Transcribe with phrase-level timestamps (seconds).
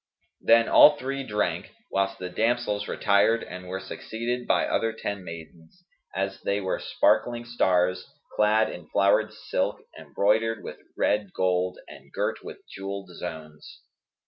[0.41, 5.83] Then all three drank, whilst the damsels retired and were succeeded by other ten maidens,
[6.15, 12.43] as they were sparkling stars, clad in flowered silk embroidered with red gold and girt
[12.43, 13.81] with jewelled zones.